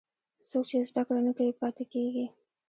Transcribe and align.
څوک 0.49 0.63
چې 0.69 0.77
زده 0.89 1.01
کړه 1.07 1.21
نه 1.27 1.31
کوي، 1.37 1.51
پاتې 1.61 1.83
کېږي. 1.93 2.25